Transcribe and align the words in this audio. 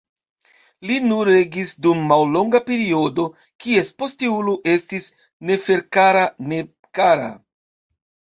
Li 0.89 0.95
nur 1.07 1.29
regis 1.31 1.73
dum 1.87 1.99
mallonga 2.11 2.61
periodo, 2.69 3.25
kies 3.65 3.91
posteulo 4.03 4.55
estis 4.75 5.09
Neferkara-Nebkara. 5.51 7.29